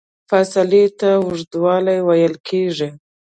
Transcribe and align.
فاصلې 0.29 0.83
ته 0.99 1.09
اوږدوالی 1.23 1.97
ویل 2.07 2.33
کېږي. 2.47 2.89